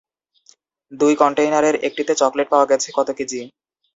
[0.91, 3.39] দুই কনটেইনারের একটিতে চকলেট পাওয়া গেছে কত কেজি?